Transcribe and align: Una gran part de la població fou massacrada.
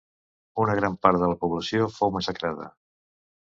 Una 0.63 0.75
gran 0.79 0.95
part 1.07 1.19
de 1.25 1.29
la 1.33 1.37
població 1.45 1.91
fou 2.01 2.17
massacrada. 2.19 2.69